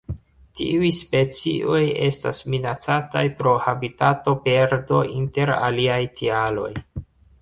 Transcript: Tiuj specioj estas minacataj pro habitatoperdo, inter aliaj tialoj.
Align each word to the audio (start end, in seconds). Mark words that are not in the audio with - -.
Tiuj 0.59 0.87
specioj 0.99 1.81
estas 2.07 2.39
minacataj 2.53 3.23
pro 3.43 3.53
habitatoperdo, 3.67 5.03
inter 5.23 5.53
aliaj 5.69 6.01
tialoj. 6.23 6.73